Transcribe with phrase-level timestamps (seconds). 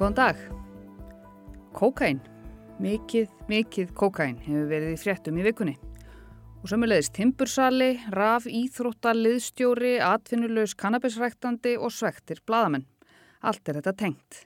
[0.00, 0.38] Góðan dag.
[1.76, 2.22] Kókain.
[2.80, 5.74] Mikið, mikið kókain hefur verið í fréttum í vikunni.
[6.62, 12.88] Og sömulegist timbursali, raf, íþrótta, liðstjóri, atvinnulegs kannabisræktandi og svektir bladamenn.
[13.44, 14.40] Allt er þetta tengt.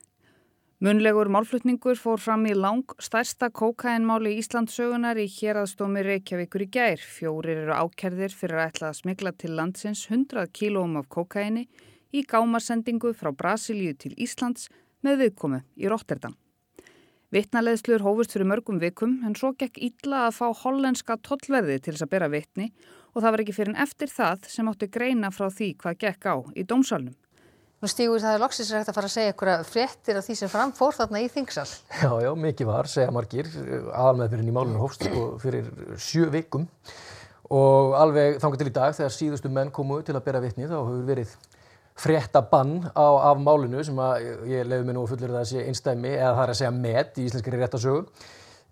[0.83, 6.99] Munlegur málflutningur fór fram í lang stærsta kókainmáli Íslandsögunar í héraðstómi Reykjavíkur í gær.
[6.99, 11.69] Fjórir eru ákerðir fyrir að ætla að smigla til landsins 100 kílóum af kókaini
[12.11, 14.67] í gámasendingu frá Brasilíu til Íslands
[15.05, 16.35] með viðkomu í Rotterdam.
[17.35, 22.07] Vittnaleðslur hófust fyrir mörgum vikum en svo gekk illa að fá hollenska tollverði til þess
[22.07, 22.69] að bera vittni
[23.15, 26.29] og það var ekki fyrir en eftir það sem átti greina frá því hvað gekk
[26.31, 27.17] á í dómsalunum.
[27.83, 30.53] Nú stígur það er loksins hægt að fara að segja eitthvað fréttir af því sem
[30.53, 31.67] framfór þarna í þingsal.
[32.01, 33.51] Já, já, mikið var, segja margir,
[33.91, 35.69] aðalmeðfyrin í málunum hófst og fyrir
[36.01, 36.65] sjö vikum
[37.53, 40.79] og alveg þangar til í dag þegar síðustu menn komu til að bera vittni þá
[40.79, 41.35] hefur verið
[41.95, 46.33] fréttabann á, af málinu sem að ég leiði mig nú að að sé einstæmi eða
[46.35, 48.07] það er að segja met í íslenskri réttasögu.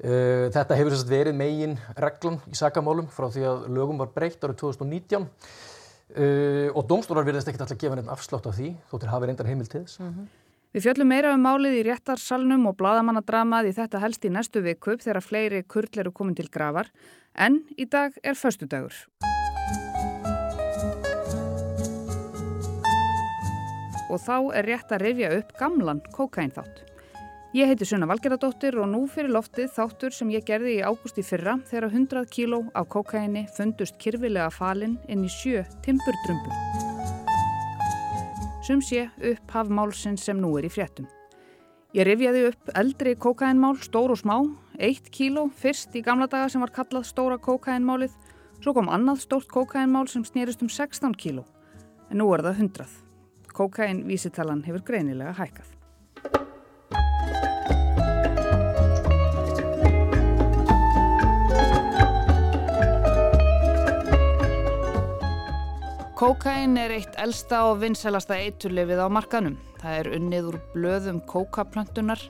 [0.03, 4.09] Uh, þetta hefur þess að verið megin reglan í sakamálum frá því að lögum var
[4.11, 8.73] breytt árið 2019 uh, og domstólar verðist ekkert alltaf að gefa nefn afslátt af því
[8.91, 10.01] þóttir hafi reyndar heimil til þess.
[10.01, 10.31] Mm -hmm.
[10.73, 14.97] Við fjöllum meira um málið í réttarsalnum og bladamannadramað í þetta helst í næstu viku
[14.97, 16.89] þegar fleiri kurl eru komin til gravar
[17.37, 18.95] en í dag er förstudagur.
[24.13, 26.83] Og þá er rétt að rifja upp gamlan kokainþátt.
[27.53, 31.59] Ég heiti Sunna Valgeradóttir og nú fyrir loftið þáttur sem ég gerði í ágústi fyrra
[31.69, 36.55] þegar 100 kíló af kokaini fundust kyrfilega falinn inn í sjö timburdrömbum.
[38.65, 41.11] Sum sé upp hafmálsinn sem nú er í fréttum.
[41.93, 44.39] Ég rifjaði upp eldri kokainmál, stór og smá,
[44.81, 48.17] 1 kíló fyrst í gamla daga sem var kallað stóra kokainmálið,
[48.65, 51.45] svo kom annað stórt kokainmál sem snýrist um 16 kíló,
[52.09, 53.12] en nú er það 100.
[53.53, 55.69] Kokain vísitalan hefur greinilega hækkað.
[66.23, 69.57] Kokain er eitt elsta og vinsælasta eiturlefið á markanum.
[69.83, 72.23] Það er unnið úr blöðum kókaplöntunar,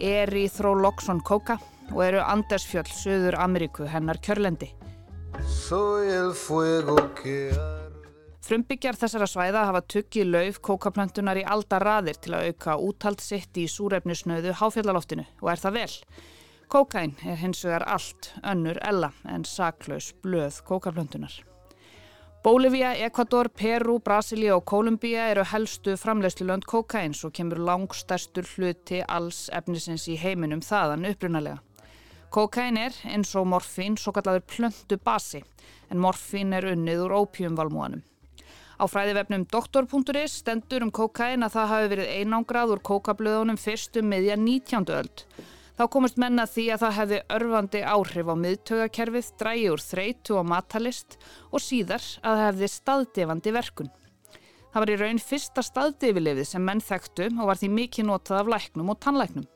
[0.00, 1.58] er í þróloxon kóka
[1.92, 4.72] og eru Andersfjöld, Suður Ameríku, hennar kjörlendi.
[8.48, 13.58] Frumbyggjar þessara svæða hafa tuggið lauf kókaplöntunar í aldar raðir til að auka úthald sitt
[13.60, 15.90] í súrefnisnöðu háfjallaloftinu og er það vel.
[16.72, 21.36] Kókain er hins vegar allt önnur ella en saklaus blöð kókaplöntunar.
[22.40, 29.50] Bólivía, Ekvator, Peru, Brasilia og Kolumbía eru helstu framleiðslulönd kókains og kemur langstærstur hluti alls
[29.52, 31.60] efnisins í heiminum þaðan upprunalega.
[32.32, 35.44] Kókain er eins og morfín svo kallaður plöntu basi
[35.90, 38.08] en morfín er unnið úr ópjumvalmúanum.
[38.78, 44.36] Á fræðivefnum doktor.is stendur um kókain að það hafi verið einangrað úr kókablöðunum fyrstum miðja
[44.38, 44.84] 19.
[44.94, 45.24] öld.
[45.78, 50.46] Þá komist menna því að það hefði örfandi áhrif á miðtögakerfið, drægi úr þreytu og
[50.50, 51.16] matalist
[51.50, 53.90] og síðar að það hefði staðdefandi verkun.
[54.68, 58.52] Það var í raun fyrsta staðdefilefið sem menn þekktu og var því mikið notað af
[58.54, 59.48] læknum og tannlæknum.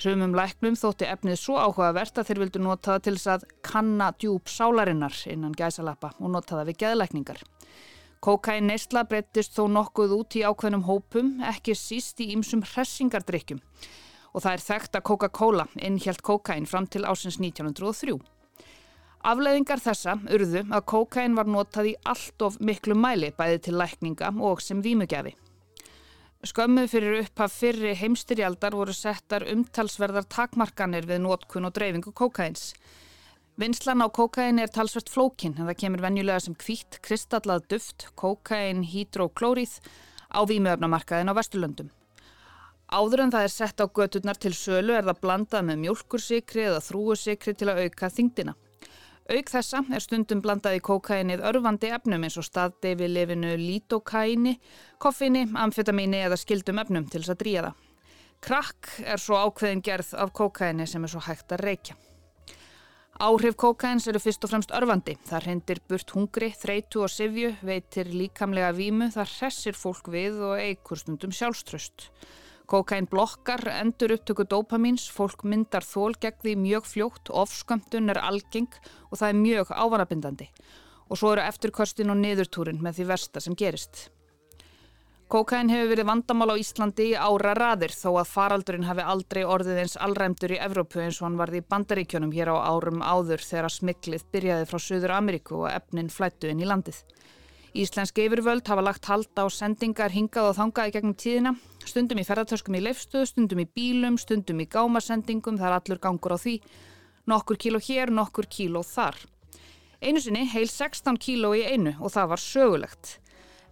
[0.00, 4.08] Sumum læknum þótti efnið svo áhugavert að þeir vildu nota það til þess að kanna
[4.16, 7.44] djúb sálarinnar innan gæsalappa og nota það við geðlækningar.
[8.26, 13.60] Kókain neysla breyttist þó nokkuð út í ákveðnum hópum, ekki síst í ýmsum hressingardrykkjum
[14.32, 18.16] og það er þekkt að Coca-Cola innhjælt kókain fram til ásins 1903.
[19.30, 24.32] Afleðingar þessa urðu að kókain var notað í allt of miklu mæli bæði til lækninga
[24.50, 25.36] og sem vímugjafi.
[26.50, 32.72] Skömmu fyrir upphaf fyrri heimstyrjaldar voru settar umtalsverðar takmarkanir við notkun og dreifingu kókains.
[33.56, 38.82] Vinslan á kókain er talsvert flókin en það kemur venjulega sem kvítt kristallað duft, kókain,
[38.84, 39.78] hydroklórið
[40.28, 41.88] á výmjöfnamarkaðin á Vesturlöndum.
[42.92, 46.84] Áður en það er sett á göturnar til sölu er það blandað með mjölkursikri eða
[46.84, 48.54] þrúusikri til að auka þingdina.
[49.26, 54.58] Auk þessa er stundum blandað í kókainið örfandi efnum eins og staðdeifi lifinu lítokaini,
[55.00, 57.80] koffini, amfetamíni eða skildum efnum til þess að dríja það.
[58.46, 61.96] Krakk er svo ákveðin gerð af kókaini sem er svo hægt að reykja.
[63.16, 65.14] Áhrif kókains eru fyrst og fremst örfandi.
[65.24, 70.60] Það hrendir burt hungri, þreitu og sifju, veitir líkamlega vímu, það hressir fólk við og
[70.60, 72.10] eigur stundum sjálfströst.
[72.68, 78.76] Kókain blokkar, endur upptöku dopamins, fólk myndar þól gegn því mjög fljótt, ofskömmtun er algeng
[79.08, 80.50] og það er mjög ávanabindandi.
[81.08, 84.10] Og svo eru eftirkostin og niðurtúrin með því versta sem gerist.
[85.26, 89.80] Kókain hefur verið vandamál á Íslandi í ára raðir þó að faraldurinn hafi aldrei orðið
[89.82, 93.74] eins allræmdur í Evrópu eins og hann varði í bandaríkjónum hér á árum áður þegar
[93.74, 97.02] smiklið byrjaði frá Suður Ameríku og efnin flættu inn í landið.
[97.74, 102.28] Íslenski yfirvöld hafa lagt halda á sendingar hingað og þangað í gegnum tíðina, stundum í
[102.30, 106.60] ferðartöskum í leifstöð, stundum í bílum, stundum í gámasendingum, það er allur gangur á því,
[107.26, 109.18] nokkur kíló hér, nokkur kíló þar.
[109.98, 113.16] Einu sinni heil 16 kíló í einu og það var sögulegt.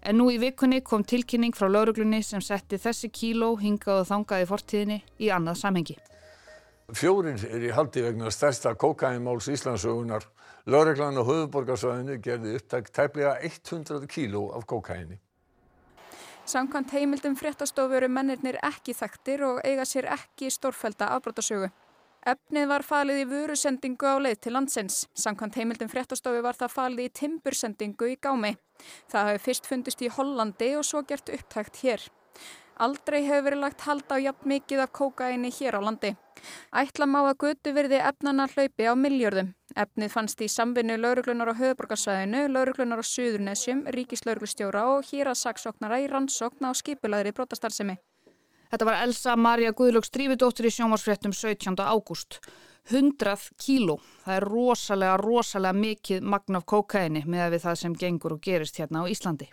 [0.04, 4.42] En nú í vikunni kom tilkynning frá lauruglunni sem setti þessi kíló hingað og þangað
[4.42, 5.96] í fortíðinni í annað samhengi.
[6.92, 10.26] Fjórin er í haldi vegna stærsta kokainmáls Íslandsögunar.
[10.68, 15.16] Lögreglan á höfuborgarsvæðinu gerði upptækt tæplega 100 kíló af kókaini.
[16.44, 21.70] Samkvæmt heimildum fréttastofu eru mennirnir ekki þekktir og eiga sér ekki stórfælda afbrotasögu.
[22.24, 25.02] Efnið var falið í vörusendingu á leið til landsins.
[25.12, 28.54] Samkvæmt heimildum fréttastofu var það falið í timbursendingu í gámi.
[29.12, 32.06] Það hafi fyrst fundist í Hollandi og svo gert upptækt hér.
[32.80, 36.14] Aldrei hefur verið lagt halda á jafn mikið af kókaini hér á landi.
[36.72, 39.52] Ætla má að götu verði efnana hlaupi á miljörðum.
[39.76, 46.66] Efnið fannst í samvinnu lauruglunar á höfuborgarsvæðinu, lauruglunar á Suðurnesjum, ríkislauruglustjóra og hýrasaksóknara í rannsókn
[46.66, 48.00] á skipulaðri brotastarðsemi.
[48.74, 51.76] Þetta var Elsa Maria Guðlöks drífidóttir í sjónvarsfréttum 17.
[51.78, 52.40] ágúst.
[52.90, 54.00] 100 kíló.
[54.24, 58.80] Það er rosalega, rosalega mikið magn af kókaini með við það sem gengur og gerist
[58.82, 59.46] hérna á Íslandi.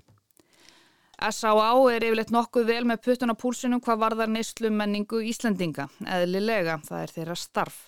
[1.21, 1.69] S.A.A.
[1.93, 7.05] er yfirleitt nokkuð vel með puttun á púlsunum hvað varðar neyslu menningu Íslandinga, eðlilega, það
[7.05, 7.79] er þeirra starf.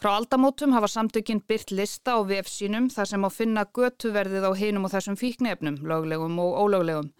[0.00, 4.52] Frá aldamótum hafa samtökinn byrt lista á VF sínum þar sem á finna götuverðið á
[4.56, 7.12] hinum og þessum fíknefnum, löglegum og ólöglegum.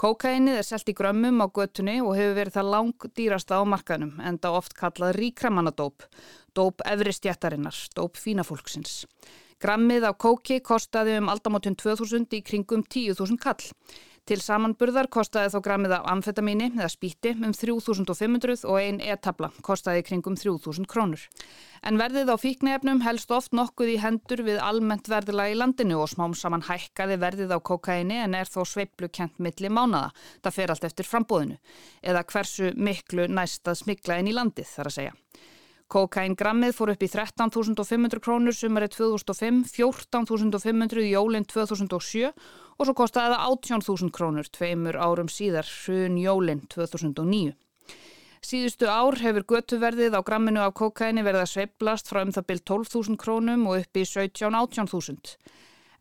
[0.00, 4.14] Kókainið er selt í grömmum á götunni og hefur verið það lang dýrasta á markanum,
[4.24, 6.06] enda oft kallað ríkramannadóp,
[6.56, 9.02] dóp efristjættarinnar, dóp fínafólksins.
[9.62, 13.62] Grammið af kóki kostaði um aldamótun 2000 í kringum 10.000 kall.
[14.22, 20.04] Til samanburðar kostaði þó grammið af amfetamíni eða spíti um 3500 og ein e-tabla kostaði
[20.06, 21.24] kringum 3000 krónur.
[21.82, 26.12] En verðið á fíknefnum helst oft nokkuð í hendur við almennt verðila í landinu og
[26.12, 30.14] smám saman hækkaði verðið á kokaini en er þó sveiplu kent milli mánada.
[30.46, 31.58] Það fer allt eftir frambóðinu
[32.06, 35.18] eða hversu miklu næstað smikla inn í landið þar að segja.
[35.92, 43.34] Kokaingrammið fór upp í 13.500 krónur sumarið 2005, 14.500 í jólinn 2007 og svo kostaði
[43.34, 47.52] það 18.000 krónur tveimur árum síðar, hrun jólinn 2009.
[48.42, 52.64] Síðustu ár hefur götuverðið á gramminu af kokaini verið að sveiblast frá um það byrj
[52.72, 55.36] 12.000 krónum og upp í 17-18.000.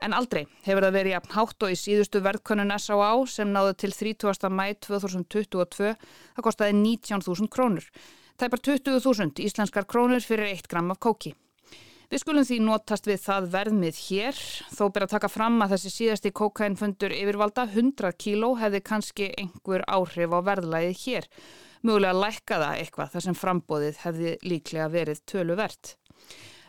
[0.02, 3.12] En aldrei hefur það verið jafn hátt og í síðustu verðkönnun S.A.A.
[3.30, 4.50] sem náðu til 30.
[4.56, 7.92] mæ 2022, það kostaði 19.000 krónur.
[8.42, 11.36] Tæpar 20.000 íslenskar krónur fyrir 1 gram af kóki.
[12.10, 14.40] Við skulum því notast við það verðmið hér,
[14.74, 19.86] þó ber að taka fram að þessi síðasti kókainfundur yfirvalda 100 kíló hefði kannski einhver
[19.86, 21.30] áhrif á verðlæðið hér.
[21.86, 25.94] Mögulega lækkaða eitthvað þar sem frambóðið hefði líklega verið töluvert.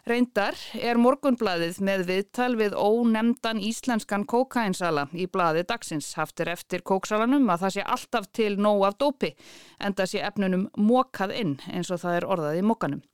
[0.03, 7.47] Reyndar er morgunbladið með viðtal við ónemndan íslenskan kókainsala í bladi dagsins haftir eftir kóksalanum
[7.55, 9.31] að það sé alltaf til nóg af dópi
[9.79, 13.05] en það sé efnunum mókað inn eins og það er orðað í mókanum.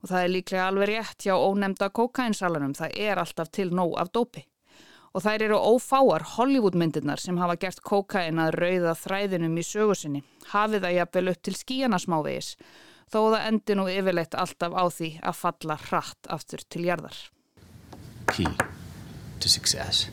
[0.00, 4.08] Og það er líklega alveg rétt hjá ónemnda kókainsalanum, það er alltaf til nóg af
[4.16, 4.48] dópi.
[5.12, 10.88] Og þær eru ófáar Hollywoodmyndirnar sem hafa gert kókain að rauða þræðinum í sögusinni, hafið
[10.88, 12.54] það jafnvel upp til skíjana smávegis
[13.08, 17.18] þó það endi nú yfirleitt alltaf á því að falla hratt aftur til jarðar.
[18.28, 18.48] Key
[19.40, 20.08] to success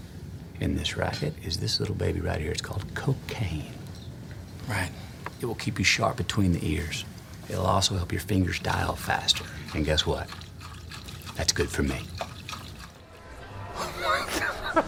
[0.60, 2.52] in this racket is this little baby right here.
[2.52, 3.74] It's called cocaine.
[4.70, 4.92] Right.
[5.42, 7.06] It will keep you sharp between the ears.
[7.50, 9.46] It'll also help your fingers dial faster.
[9.76, 10.30] And guess what?
[11.36, 12.00] That's good for me.
[13.76, 14.86] Oh my God.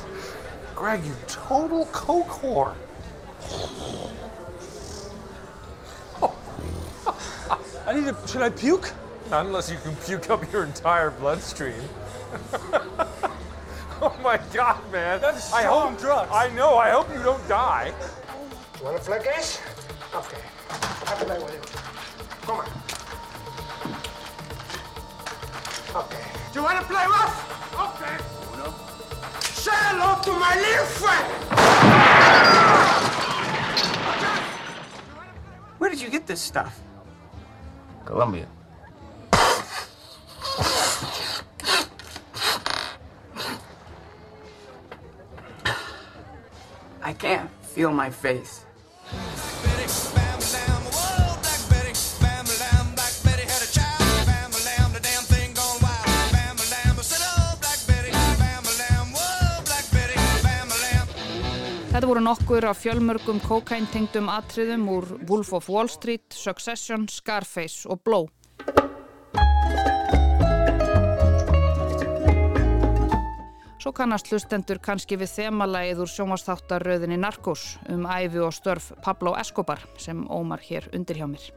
[0.76, 2.74] Greg, you total coke whore.
[7.88, 8.28] I need to.
[8.28, 8.92] Should I puke?
[9.32, 11.82] Not unless you can puke up your entire bloodstream.
[14.02, 15.22] oh my god, man.
[15.22, 16.30] That's strong I hope, drugs.
[16.34, 16.76] I know.
[16.76, 17.94] I hope you don't die.
[18.78, 19.62] You want to flick ace?
[20.14, 20.42] Okay.
[20.70, 21.66] I'll play with it.
[22.42, 22.68] Come on.
[26.04, 26.26] Okay.
[26.52, 27.72] Do you want to play rough?
[27.96, 28.18] Okay.
[28.54, 28.76] Uno.
[29.40, 31.28] Say hello to my little friend.
[35.78, 36.82] Where did you get this stuff?
[38.08, 38.48] Colombia.
[47.04, 48.67] I can't feel my face.
[61.98, 68.04] Þetta voru nokkur af fjölmörgum kokaintengdum atriðum úr Wolf of Wall Street, Succession, Scarface og
[68.06, 68.28] Blow.
[73.82, 79.82] Svo kannast hlustendur kannski við þemalægið úr sjónvastáttarröðinni Narcos um æfi og störf Pablo Escobar
[79.98, 81.50] sem ómar hér undir hjá mér.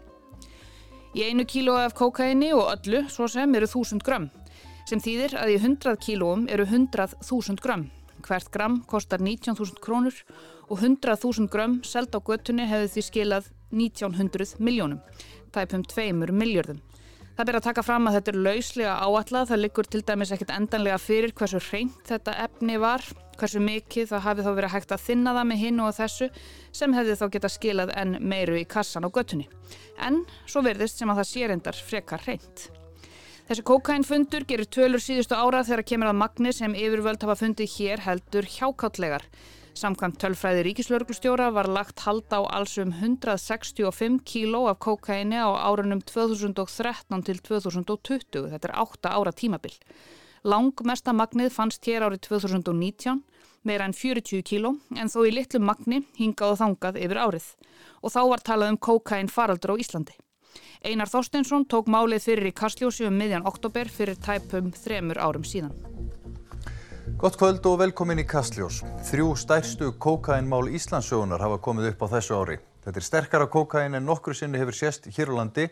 [1.12, 4.32] Í einu kíló af kokaini og öllu svo sem eru þúsund grömm
[4.88, 7.90] sem þýðir að í 100 kílóum eru 100.000 grömm.
[8.24, 10.16] Hvert gramm kostar 19.000 krónur
[10.68, 15.00] og 100.000 grömm seld á göttunni hefði því skilað 1900 miljónum,
[15.54, 16.80] tæpum 2 miljörðum.
[17.40, 20.50] Það ber að taka fram að þetta er lauslega áallað, það liggur til dæmis ekkert
[20.52, 23.04] endanlega fyrir hversu reynd þetta efni var,
[23.40, 26.28] hversu mikið það hafi þá verið hægt að þinna það með hinn og þessu
[26.82, 29.48] sem hefði þá geta skilað enn meiru í kassan á göttunni.
[30.04, 32.66] En svo verðist sem að það sé reyndar frekar reynd.
[33.50, 38.02] Þessi kokainfundur gerir tölur síðustu ára þegar kemur að magni sem yfirvöld hafa fundið hér
[38.04, 39.24] heldur hjákáttlegar.
[39.74, 45.98] Samkvæmt tölfræði ríkislauglustjóra var lagt halda á alls um 165 kíló af kokaini á árunum
[45.98, 48.46] 2013 til 2020.
[48.54, 49.74] Þetta er 8 ára tímabil.
[50.46, 53.18] Langmesta magnið fannst hér árið 2019,
[53.66, 57.52] meira en 40 kíló, en þó í litlu magni hingað og þangað yfir árið.
[57.98, 60.14] Og þá var talað um kokain faraldur á Íslandi.
[60.80, 65.74] Einar Þorsteinsson tók málið fyrir í Kastljósi um miðjan oktober fyrir tæpum þremur árum síðan.
[67.20, 68.78] Gott kvöld og velkomin í Kastljós.
[69.10, 72.56] Þrjú stærstu kókainmál Íslandsögunar hafa komið upp á þessu ári.
[72.80, 75.66] Þetta er sterkara kókain en nokkru sinni hefur sést hér á landi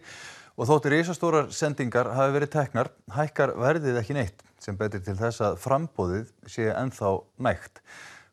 [0.58, 5.40] og þóttir ísastórar sendingar hafi verið teknar, hækkar verðið ekki neitt sem betur til þess
[5.46, 7.14] að frambóðið sé ennþá
[7.46, 7.80] nægt.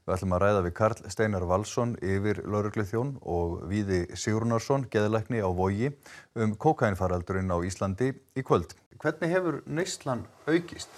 [0.05, 5.41] Við ætlum að ræða við Karl Steinar Valsson yfir lauruglið þjón og Víði Sigurnarsson, geðalækni
[5.41, 5.89] á Vogi
[6.37, 8.77] um kókainfaraldurinn á Íslandi í kvöld.
[9.01, 10.93] Hvernig hefur neyslan aukist?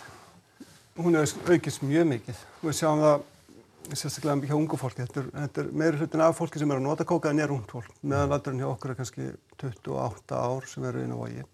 [0.97, 2.39] hún er aukist mjög mikið.
[2.63, 5.05] Við sjáum það sérstaklega hjá ungu fólki.
[5.05, 7.53] Þetta er, þetta er meiri hlutin af fólki sem er að nota kóka en er
[7.53, 7.91] ungt fólk.
[8.01, 9.29] Meðan valdurinn hjá okkur er kannski
[9.61, 11.45] 28 ár sem eru inn á vogi.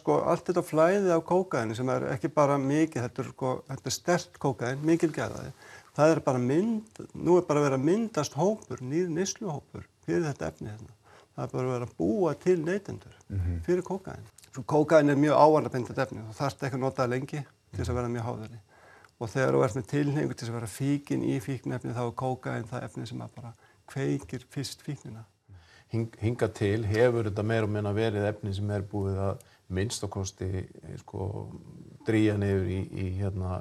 [0.00, 3.92] Sko, allt þetta flæði af kókaini sem er ekki bara mikið þetta er, sko, er
[3.92, 5.52] stert kókain, mikil gæðaði
[5.96, 10.50] það er bara mynd, nú er bara að vera myndast hópur, nýr nýsluhópur fyrir þetta
[10.52, 10.96] efni hérna
[11.34, 13.62] það er bara að vera að búa til neytendur mhm.
[13.66, 17.78] fyrir kókain Svo kókain er mjög ávarnabindið efni og þarf ekki að nota lengi til
[17.78, 18.58] þess að vera mjög háðari
[19.20, 22.66] og þegar þú ert með tilhengu til að vera fíkin í fíknefni þá er kókain
[22.70, 23.52] það efni sem að bara
[23.90, 25.22] kveikir fyrst fíknina.
[25.90, 29.44] Hing, hinga til hefur þetta meira og meina verið efni sem er búið að
[29.74, 30.64] minnst og kosti
[31.02, 31.28] sko,
[32.06, 33.60] drýja nefur í, í hérna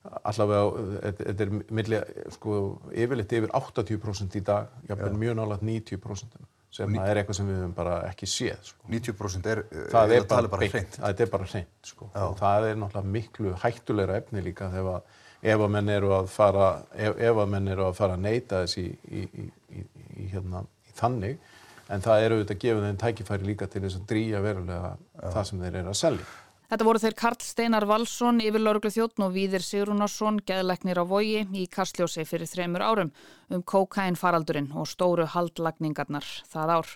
[0.00, 2.00] allavega, þetta er milli,
[2.36, 2.54] sko,
[2.92, 6.40] yfirleitt yfir 80% í dag, jafnveg mjög nálega 90%
[6.70, 8.84] sem er eitthvað sem við höfum bara ekki séð sko.
[8.94, 12.10] 90% er, það er bara, bara hreint það er bara hreint sko.
[12.14, 15.00] það er náttúrulega miklu hættulegra efni líka þegar
[15.40, 18.62] ef að menn eru að fara ef, ef að menn eru að fara að neyta
[18.62, 19.82] þess í, í, í,
[20.22, 20.62] í hérna,
[21.00, 21.40] þannig
[21.90, 25.26] en það eru auðvitað að gefa þeim tækifæri líka til þess að drýja verulega Já.
[25.26, 26.28] það sem þeir eru að selja
[26.70, 31.64] Þetta voru þeir Karl Steinar Valsson, yfirlauruglu þjóttn og Víðir Sigrunarsson, geðleiknir á vogi í
[31.66, 33.10] Kastljósi fyrir þremur árum
[33.50, 36.92] um kokainfaraldurinn og stóru haldlagningarnar það ár.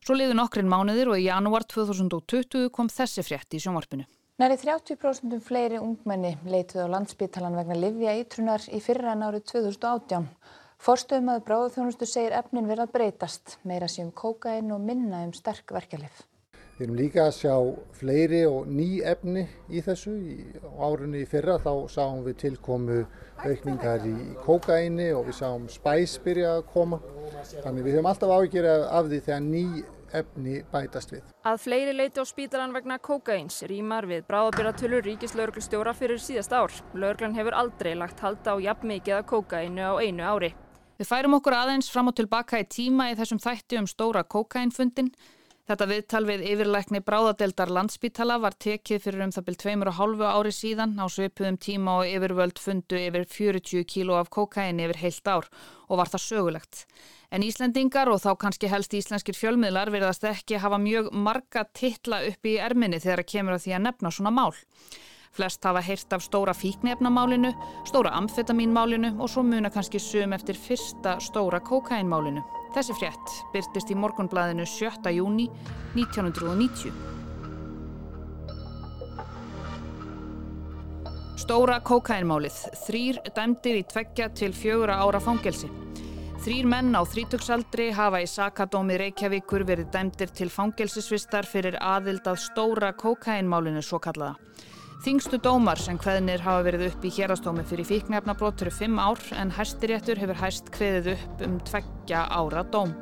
[0.00, 4.08] Svo liðu nokkrin mánuðir og í janúar 2020 kom þessi frétt í sjónvarpinu.
[4.40, 10.30] Næri 30% fleiri ungmenni leituð á landsbytalan vegna Livja ítrunar í fyrra en árið 2018.
[10.80, 15.76] Forstöðum að bráðuþjónustu segir efnin verið að breytast, meira sem kokain og minna um sterk
[15.76, 16.31] verkjalið.
[16.82, 17.56] Við erum líka að sjá
[17.94, 20.16] fleiri og ný efni í þessu.
[20.18, 20.32] Í
[20.82, 22.96] árunni í fyrra þá sáum við tilkomu
[23.38, 26.96] aukningar í kókaini og við sáum spæs byrja að koma.
[27.52, 29.62] Þannig við höfum alltaf ágjörð af því þegar ný
[30.10, 31.28] efni bætast við.
[31.46, 36.74] Að fleiri leiti á spítalan vegna kókains rýmar við bráðabyrratölur ríkislauglustjóra fyrir síðast ár.
[36.98, 40.50] Lauglan hefur aldrei lagt halda á jafn mikið að kókainu á einu ári.
[40.98, 45.12] Við færum okkur aðeins fram og tilbaka í tíma í þessum þætti um stóra kókainfundin
[45.62, 50.26] Þetta viðtal við yfirleikni bráðadeldar landspítala var tekið fyrir um það byrj tveimur og hálfu
[50.26, 55.30] ári síðan á svipuðum tíma og yfirvöld fundu yfir 40 kíló af kokain yfir heilt
[55.30, 55.46] ár
[55.86, 56.82] og var það sögulegt.
[57.30, 62.42] En Íslendingar og þá kannski helst íslenskir fjölmiðlar verðast ekki hafa mjög marga titla upp
[62.50, 64.50] í erminni þegar það kemur að því að nefna svona mál.
[65.32, 67.54] Flest hafa heyrt af stóra fíknefnamálinu,
[67.88, 72.42] stóra amfetamínmálinu og svo muna kannski sum eftir fyrsta stóra kokainmálinu.
[72.74, 75.08] Þessi frétt byrtist í morgunblæðinu 7.
[75.16, 75.46] júni
[75.96, 76.92] 1990.
[81.40, 82.58] Stóra kokainmálið.
[82.84, 85.70] Þrýr dæmdir í tveggja til fjögura ára fangelsi.
[86.44, 92.40] Þrýr menn á þrítöksaldri hafa í Sakadómi Reykjavíkur verið dæmdir til fangelsisvistar fyrir aðild að
[92.44, 94.36] stóra kokainmálinu svo kallaða.
[95.02, 99.50] Þingstu dómar sem hveðnir hafa verið upp í hérastómi fyrir fíknefnabrót fyrir fimm ár en
[99.50, 102.92] hæstiréttur hefur hæst hveðið upp um tveggja ára dóm.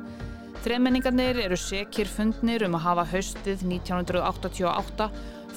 [0.65, 5.07] Þremenningarnir eru sekir fundnir um að hafa haustið 1988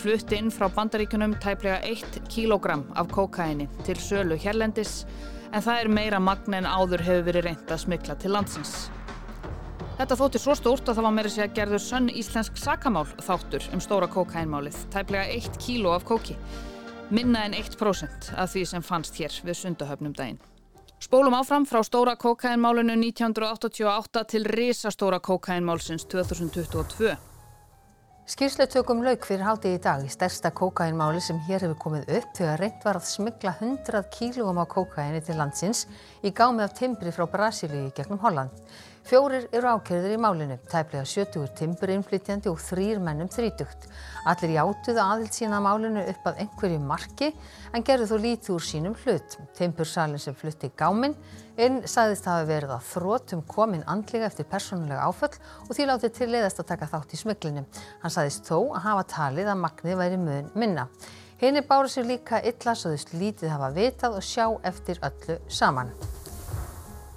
[0.03, 5.07] flutti inn frá bandaríkunum tæplega 1 kilogram af kókaini til sölu hérlendis
[5.49, 8.77] en það er meira magn en áður hefur verið reynd að smykla til landsins.
[9.95, 13.67] Þetta þótti svo stórt að það var meira sér að gerður sönn íslensk sakamál þáttur
[13.77, 16.35] um stóra kókainmálið, tæplega 1 kíló af kóki.
[17.15, 20.41] Minna en 1% af því sem fannst hér við sundahöfnum daginn.
[20.99, 27.15] Spólum áfram frá stóra kókainmálinu 1988 til risastóra kókainmálsins 2022.
[28.35, 32.63] Skýrslutökum lauk fyrir hátið í dag í stærsta kókainmáli sem hér hefur komið upp þegar
[32.65, 35.85] reynd var að smigla 100 kílúum á kókaini til landsins
[36.25, 38.51] í gámi af timbri frá Brasilíu gegnum Holland.
[39.04, 43.84] Fjórir eru ákjörður í málinu, tæplega 70 timburinnflytjandi og þrýr mennum þrítugt.
[44.25, 47.28] Allir játuðu aðild sína málinu upp að einhverju marki
[47.76, 49.37] en gerðu þó lítið úr sínum hlut.
[49.58, 51.18] Timbursalinn sem flutti gáminn
[51.61, 55.37] inn sagðist hafa verið að þrótum komin andlega eftir persónulega áföll
[55.68, 57.68] og því látið til leiðast að taka þátt í smuglinu.
[58.00, 60.88] Hann sagðist þó að hafa talið að magnið væri mun minna.
[61.44, 65.92] Henni báru sér líka illa svo þau lítið hafa vitað og sjá eftir öllu saman.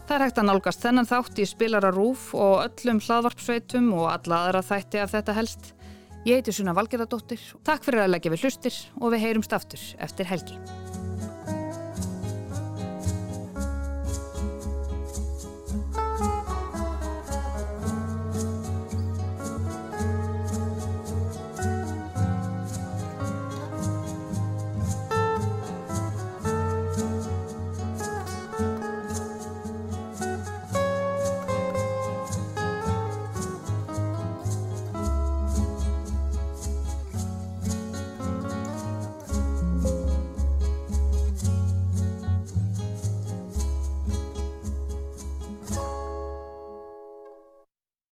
[0.07, 4.39] Það er hægt að nálgast þennan þátt í spilara rúf og öllum hlaðvarpsveitum og alla
[4.45, 5.73] aðra þætti af þetta helst.
[6.23, 7.43] Ég heiti Suna Valgerðardóttir.
[7.67, 10.55] Takk fyrir að leggja við hlustir og við heyrumst aftur eftir helgi.